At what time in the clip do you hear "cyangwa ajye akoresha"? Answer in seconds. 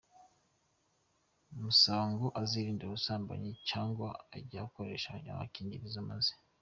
3.69-5.09